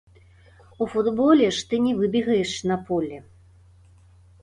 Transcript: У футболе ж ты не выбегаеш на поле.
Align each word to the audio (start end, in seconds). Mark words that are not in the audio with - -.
У 0.85 0.87
футболе 0.93 1.47
ж 1.59 1.67
ты 1.73 1.81
не 1.85 1.93
выбегаеш 2.01 2.53
на 2.75 2.81
поле. 2.91 3.17